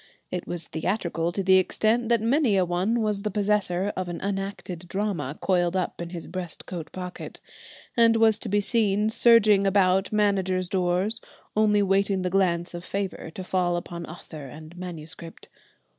[0.31, 4.19] It was theatrical to the extent that many a one was the possessor of an
[4.19, 7.39] unacted drama coiled up in his breast coat pocket,
[7.95, 11.21] and was to be seen surging about managers' doors,
[11.55, 15.49] only waiting the glance of favour to fall upon author and manuscript.